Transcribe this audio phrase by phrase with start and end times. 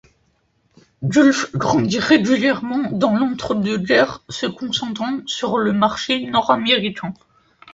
[1.03, 7.13] Gulf grandit régulièrement dans l'entre-deux-guerres se concentrant sur le marché nord-américain.